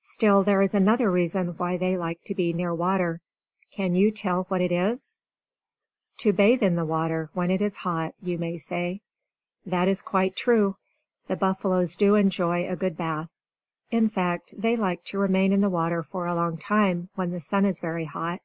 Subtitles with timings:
[0.00, 3.20] Still, there is another reason why they like to be near water.
[3.70, 5.18] Can you tell what it is?
[6.16, 9.02] "To bathe in the water, when it is hot," you may say.
[9.64, 10.76] That is quite true;
[11.28, 13.28] the buffaloes do enjoy a good bath.
[13.92, 17.38] In fact, they like to remain in the water for a long time, when the
[17.38, 18.40] sun is very hot.